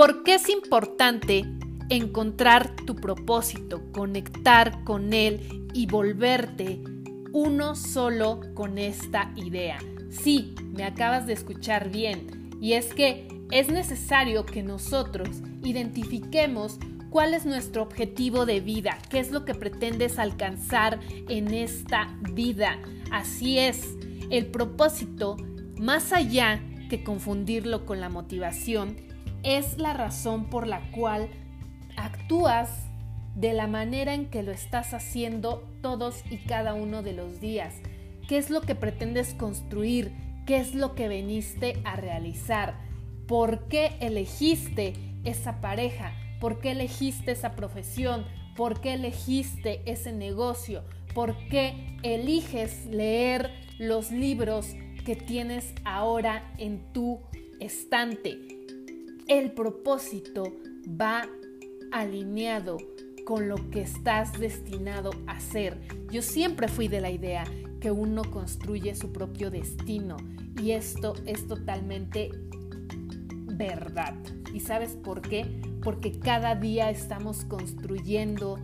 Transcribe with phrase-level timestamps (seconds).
[0.00, 1.44] ¿Por qué es importante
[1.90, 6.82] encontrar tu propósito, conectar con él y volverte
[7.34, 9.76] uno solo con esta idea?
[10.08, 12.50] Sí, me acabas de escuchar bien.
[12.62, 15.28] Y es que es necesario que nosotros
[15.62, 16.78] identifiquemos
[17.10, 20.98] cuál es nuestro objetivo de vida, qué es lo que pretendes alcanzar
[21.28, 22.78] en esta vida.
[23.12, 23.98] Así es,
[24.30, 25.36] el propósito,
[25.78, 26.58] más allá
[26.88, 29.09] que confundirlo con la motivación,
[29.42, 31.28] es la razón por la cual
[31.96, 32.70] actúas
[33.34, 37.74] de la manera en que lo estás haciendo todos y cada uno de los días.
[38.28, 40.12] ¿Qué es lo que pretendes construir?
[40.46, 42.74] ¿Qué es lo que veniste a realizar?
[43.26, 46.12] ¿Por qué elegiste esa pareja?
[46.40, 48.24] ¿Por qué elegiste esa profesión?
[48.56, 50.84] ¿Por qué elegiste ese negocio?
[51.14, 57.20] ¿Por qué eliges leer los libros que tienes ahora en tu
[57.60, 58.59] estante?
[59.30, 60.56] El propósito
[61.00, 61.22] va
[61.92, 62.78] alineado
[63.24, 65.78] con lo que estás destinado a ser.
[66.10, 67.44] Yo siempre fui de la idea
[67.80, 70.16] que uno construye su propio destino
[70.60, 72.32] y esto es totalmente
[73.46, 74.16] verdad.
[74.52, 75.62] ¿Y sabes por qué?
[75.80, 78.58] Porque cada día estamos construyendo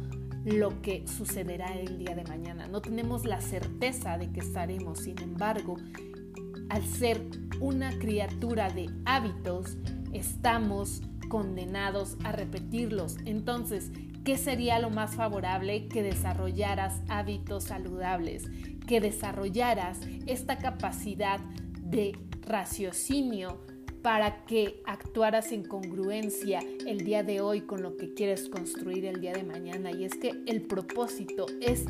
[0.44, 2.66] lo que sucederá el día de mañana.
[2.66, 5.76] No tenemos la certeza de que estaremos, sin embargo,
[6.70, 7.24] al ser
[7.60, 9.78] una criatura de hábitos,
[10.16, 13.16] estamos condenados a repetirlos.
[13.24, 13.90] Entonces,
[14.24, 15.88] ¿qué sería lo más favorable?
[15.88, 18.44] Que desarrollaras hábitos saludables,
[18.86, 21.40] que desarrollaras esta capacidad
[21.82, 23.60] de raciocinio
[24.02, 29.20] para que actuaras en congruencia el día de hoy con lo que quieres construir el
[29.20, 29.90] día de mañana.
[29.90, 31.86] Y es que el propósito es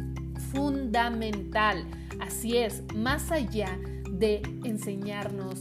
[0.51, 1.87] fundamental.
[2.21, 3.79] Así es, más allá
[4.11, 5.59] de enseñarnos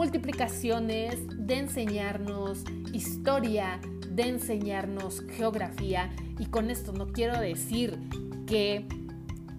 [0.00, 6.08] multiplicaciones, de enseñarnos historia, de enseñarnos geografía.
[6.38, 7.98] Y con esto no quiero decir
[8.46, 8.86] que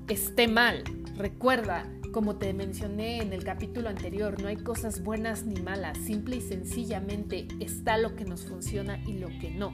[0.09, 0.83] esté mal.
[1.15, 6.37] Recuerda, como te mencioné en el capítulo anterior, no hay cosas buenas ni malas, simple
[6.37, 9.71] y sencillamente está lo que nos funciona y lo que no.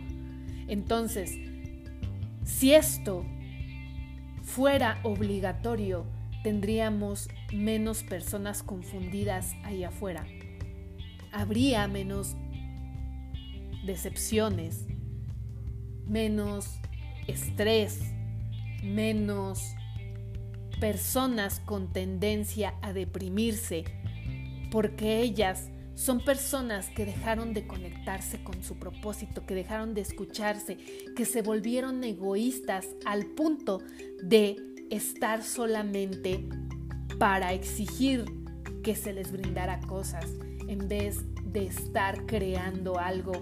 [0.68, 1.32] Entonces,
[2.44, 3.26] si esto
[4.44, 6.06] fuera obligatorio,
[6.44, 10.26] tendríamos menos personas confundidas ahí afuera.
[11.32, 12.36] Habría menos
[13.86, 14.86] decepciones,
[16.06, 16.80] menos
[17.28, 18.00] estrés,
[18.84, 19.76] menos
[20.80, 23.86] personas con tendencia a deprimirse,
[24.72, 30.78] porque ellas son personas que dejaron de conectarse con su propósito, que dejaron de escucharse,
[31.16, 33.82] que se volvieron egoístas al punto
[34.22, 34.58] de
[34.92, 36.48] estar solamente
[37.18, 38.26] para exigir
[38.84, 40.26] que se les brindara cosas
[40.68, 43.34] en vez de estar creando algo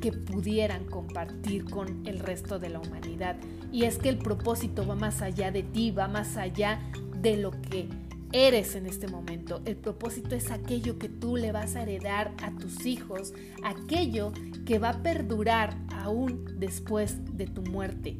[0.00, 3.36] que pudieran compartir con el resto de la humanidad.
[3.72, 6.80] Y es que el propósito va más allá de ti, va más allá
[7.20, 7.88] de lo que
[8.32, 9.60] eres en este momento.
[9.64, 13.32] El propósito es aquello que tú le vas a heredar a tus hijos,
[13.62, 14.32] aquello
[14.66, 18.18] que va a perdurar aún después de tu muerte.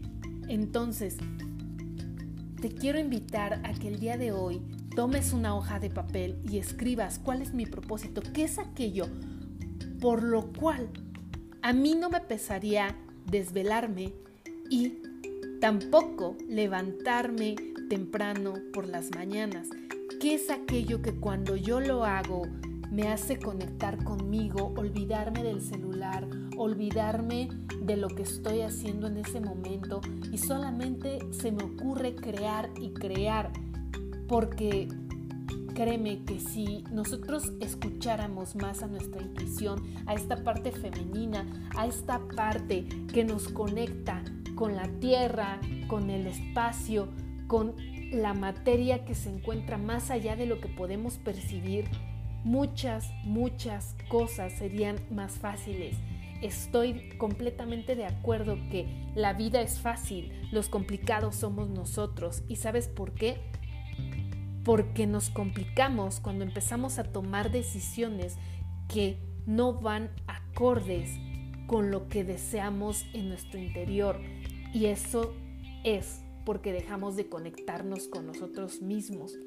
[0.48, 1.16] Entonces,
[2.60, 4.60] te quiero invitar a que el día de hoy
[4.98, 9.06] tomes una hoja de papel y escribas cuál es mi propósito, qué es aquello
[10.00, 10.88] por lo cual
[11.62, 14.12] a mí no me pesaría desvelarme
[14.68, 14.94] y
[15.60, 17.54] tampoco levantarme
[17.88, 19.68] temprano por las mañanas.
[20.20, 22.48] ¿Qué es aquello que cuando yo lo hago
[22.90, 26.26] me hace conectar conmigo, olvidarme del celular,
[26.56, 30.00] olvidarme de lo que estoy haciendo en ese momento
[30.32, 33.52] y solamente se me ocurre crear y crear?
[34.28, 34.88] Porque
[35.78, 41.46] Créeme que si nosotros escucháramos más a nuestra intuición, a esta parte femenina,
[41.76, 42.84] a esta parte
[43.14, 44.24] que nos conecta
[44.56, 47.10] con la tierra, con el espacio,
[47.46, 47.76] con
[48.10, 51.84] la materia que se encuentra más allá de lo que podemos percibir,
[52.42, 55.94] muchas, muchas cosas serían más fáciles.
[56.42, 62.42] Estoy completamente de acuerdo que la vida es fácil, los complicados somos nosotros.
[62.48, 63.40] ¿Y sabes por qué?
[64.68, 68.36] Porque nos complicamos cuando empezamos a tomar decisiones
[68.86, 69.16] que
[69.46, 71.08] no van acordes
[71.66, 74.20] con lo que deseamos en nuestro interior.
[74.74, 75.32] Y eso
[75.84, 79.38] es porque dejamos de conectarnos con nosotros mismos.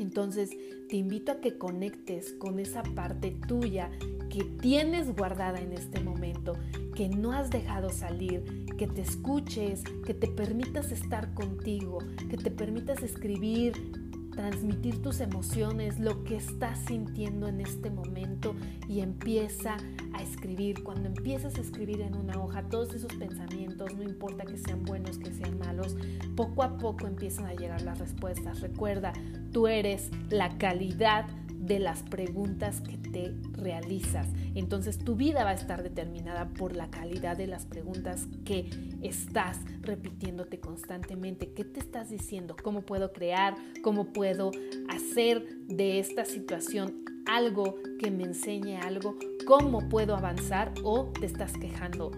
[0.00, 0.50] Entonces
[0.88, 3.88] te invito a que conectes con esa parte tuya
[4.30, 6.54] que tienes guardada en este momento,
[6.96, 11.98] que no has dejado salir, que te escuches, que te permitas estar contigo,
[12.28, 13.99] que te permitas escribir
[14.30, 18.54] transmitir tus emociones, lo que estás sintiendo en este momento
[18.88, 19.76] y empieza
[20.12, 20.82] a escribir.
[20.82, 25.18] Cuando empiezas a escribir en una hoja todos esos pensamientos, no importa que sean buenos,
[25.18, 25.96] que sean malos,
[26.36, 28.60] poco a poco empiezan a llegar las respuestas.
[28.60, 29.12] Recuerda,
[29.52, 31.26] tú eres la calidad
[31.70, 34.26] de las preguntas que te realizas.
[34.56, 38.68] Entonces tu vida va a estar determinada por la calidad de las preguntas que
[39.02, 41.52] estás repitiéndote constantemente.
[41.52, 42.56] ¿Qué te estás diciendo?
[42.60, 43.54] ¿Cómo puedo crear?
[43.84, 44.50] ¿Cómo puedo
[44.88, 49.14] hacer de esta situación algo que me enseñe algo?
[49.46, 50.74] ¿Cómo puedo avanzar?
[50.82, 52.10] ¿O te estás quejando?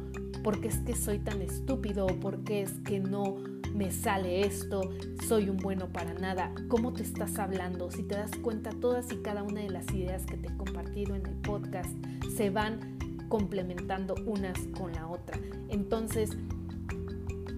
[0.43, 2.07] ¿Por qué es que soy tan estúpido?
[2.07, 4.91] ¿O por qué es que no me sale esto,
[5.27, 9.17] soy un bueno para nada, cómo te estás hablando, si te das cuenta, todas y
[9.17, 11.91] cada una de las ideas que te he compartido en el podcast
[12.37, 12.99] se van
[13.29, 15.39] complementando unas con la otra.
[15.71, 16.31] Entonces,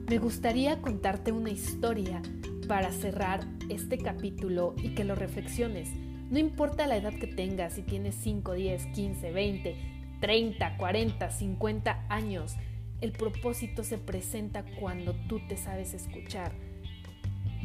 [0.09, 2.23] me gustaría contarte una historia
[2.69, 5.89] para cerrar este capítulo y que lo reflexiones.
[6.31, 9.77] No importa la edad que tengas, si tienes 5, 10, 15, 20,
[10.21, 12.57] 30, 40, 50 años,
[13.05, 16.53] el propósito se presenta cuando tú te sabes escuchar.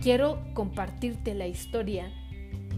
[0.02, 2.12] Quiero compartirte la historia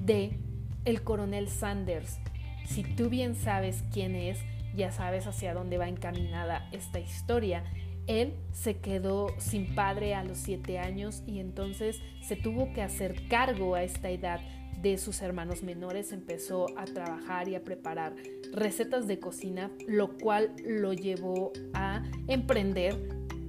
[0.05, 0.37] de
[0.85, 2.19] el coronel Sanders.
[2.65, 4.37] Si tú bien sabes quién es,
[4.75, 7.63] ya sabes hacia dónde va encaminada esta historia.
[8.07, 13.27] Él se quedó sin padre a los siete años y entonces se tuvo que hacer
[13.27, 14.41] cargo a esta edad
[14.81, 18.15] de sus hermanos menores, empezó a trabajar y a preparar
[18.51, 22.97] recetas de cocina, lo cual lo llevó a emprender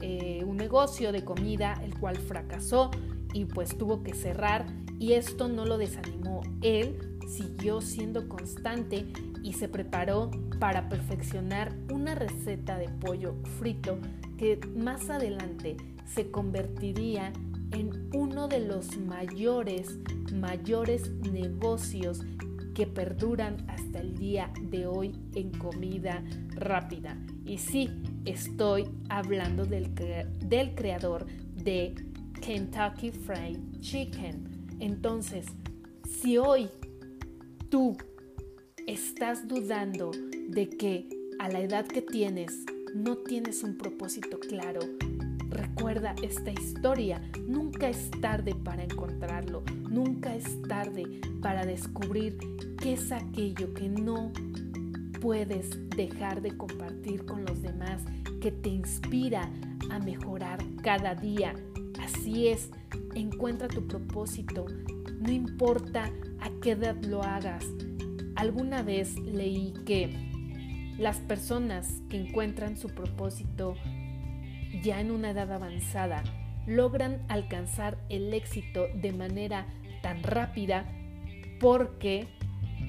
[0.02, 2.90] eh, un negocio de comida, el cual fracasó
[3.32, 4.66] y pues tuvo que cerrar
[4.98, 6.42] y esto no lo desanimó.
[6.60, 9.06] Él siguió siendo constante
[9.42, 13.98] y se preparó para perfeccionar una receta de pollo frito
[14.42, 17.32] que más adelante se convertiría
[17.70, 20.00] en uno de los mayores,
[20.34, 22.22] mayores negocios
[22.74, 26.24] que perduran hasta el día de hoy en comida
[26.56, 27.16] rápida.
[27.44, 27.88] Y sí,
[28.24, 29.94] estoy hablando del,
[30.40, 31.24] del creador
[31.62, 31.94] de
[32.40, 34.66] Kentucky Fried Chicken.
[34.80, 35.46] Entonces,
[36.04, 36.68] si hoy
[37.68, 37.96] tú
[38.88, 40.10] estás dudando
[40.48, 41.08] de que
[41.38, 44.80] a la edad que tienes no tienes un propósito claro,
[45.52, 52.38] Recuerda esta historia, nunca es tarde para encontrarlo, nunca es tarde para descubrir
[52.80, 54.32] qué es aquello que no
[55.20, 58.02] puedes dejar de compartir con los demás,
[58.40, 59.50] que te inspira
[59.90, 61.54] a mejorar cada día.
[62.00, 62.70] Así es,
[63.14, 64.64] encuentra tu propósito,
[65.20, 66.10] no importa
[66.40, 67.66] a qué edad lo hagas.
[68.36, 70.31] Alguna vez leí que
[70.98, 73.74] las personas que encuentran su propósito
[74.82, 76.22] ya en una edad avanzada,
[76.66, 79.66] logran alcanzar el éxito de manera
[80.02, 80.86] tan rápida
[81.60, 82.26] porque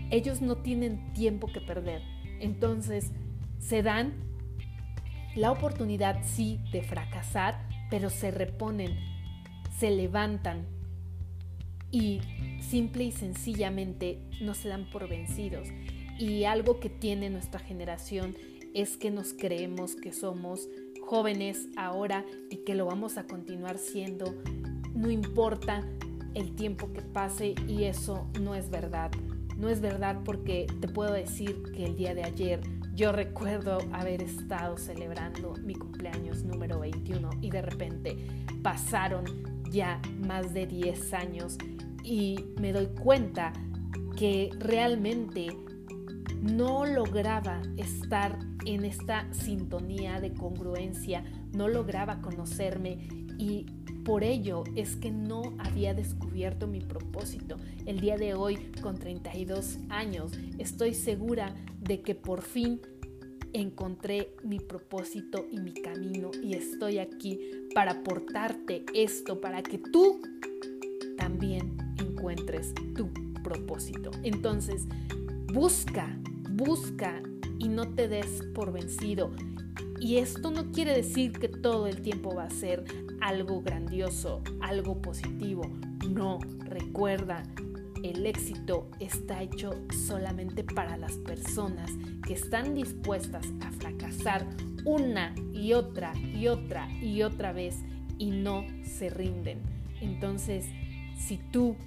[0.09, 2.01] ellos no tienen tiempo que perder.
[2.39, 3.11] Entonces,
[3.59, 4.13] se dan
[5.35, 8.97] la oportunidad, sí, de fracasar, pero se reponen,
[9.77, 10.65] se levantan
[11.91, 12.21] y
[12.59, 15.69] simple y sencillamente no se dan por vencidos.
[16.19, 18.36] Y algo que tiene nuestra generación
[18.74, 20.68] es que nos creemos que somos
[21.01, 24.33] jóvenes ahora y que lo vamos a continuar siendo,
[24.95, 25.83] no importa
[26.33, 29.12] el tiempo que pase y eso no es verdad.
[29.57, 32.62] No es verdad porque te puedo decir que el día de ayer
[32.96, 38.17] yo recuerdo haber estado celebrando mi cumpleaños número 21 y de repente
[38.62, 39.25] pasaron
[39.70, 41.58] ya más de 10 años
[42.03, 43.53] y me doy cuenta
[44.15, 45.55] que realmente
[46.43, 51.23] no lograba estar en esta sintonía de congruencia,
[51.53, 53.07] no lograba conocerme
[53.38, 53.65] y
[54.03, 57.55] por ello es que no había descubierto mi propósito.
[57.85, 62.81] El día de hoy, con 32 años, estoy segura de que por fin
[63.53, 67.39] encontré mi propósito y mi camino y estoy aquí
[67.73, 70.21] para aportarte esto, para que tú
[71.17, 73.09] también encuentres tu
[73.41, 74.12] propósito.
[74.23, 74.88] Entonces,
[75.53, 76.19] busca
[76.53, 77.22] busca
[77.60, 79.31] y no te des por vencido.
[80.00, 82.83] Y esto no quiere decir que todo el tiempo va a ser
[83.22, 85.63] algo grandioso, algo positivo.
[86.10, 87.43] No, recuerda,
[88.03, 89.72] el éxito está hecho
[90.07, 91.89] solamente para las personas
[92.27, 94.45] que están dispuestas a fracasar
[94.83, 97.77] una y otra y otra y otra vez
[98.17, 99.62] y no se rinden.
[100.01, 100.65] Entonces,
[101.17, 101.77] si tú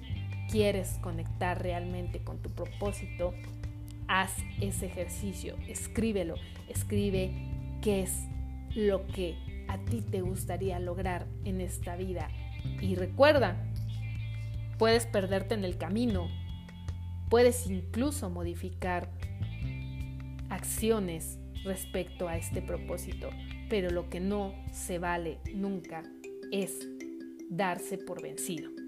[0.49, 3.33] quieres conectar realmente con tu propósito,
[4.07, 6.35] haz ese ejercicio, escríbelo,
[6.69, 7.31] escribe
[7.81, 8.27] qué es
[8.75, 9.35] lo que
[9.67, 12.29] a ti te gustaría lograr en esta vida.
[12.81, 13.55] Y recuerda
[14.77, 16.27] puedes perderte en el camino,
[17.29, 19.09] puedes incluso modificar
[20.49, 23.29] acciones respecto a este propósito,
[23.69, 26.03] pero lo que no se vale nunca
[26.51, 26.87] es
[27.49, 28.86] darse por vencido.